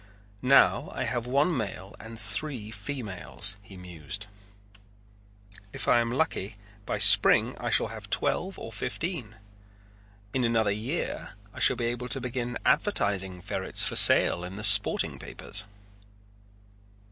"Now 0.41 0.89
I 0.95 1.03
have 1.03 1.27
one 1.27 1.55
male 1.55 1.95
and 1.99 2.19
three 2.19 2.71
females," 2.71 3.55
he 3.61 3.77
mused. 3.77 4.25
"If 5.73 5.87
I 5.87 5.99
am 5.99 6.09
lucky 6.11 6.57
by 6.87 6.97
spring 6.97 7.55
I 7.59 7.69
shall 7.69 7.89
have 7.89 8.09
twelve 8.09 8.57
or 8.57 8.73
fifteen. 8.73 9.35
In 10.33 10.43
another 10.43 10.71
year 10.71 11.33
I 11.53 11.59
shall 11.59 11.75
be 11.75 11.85
able 11.85 12.07
to 12.09 12.19
begin 12.19 12.57
advertising 12.65 13.41
ferrets 13.43 13.83
for 13.83 13.95
sale 13.95 14.43
in 14.43 14.55
the 14.55 14.63
sporting 14.63 15.19
papers." 15.19 15.65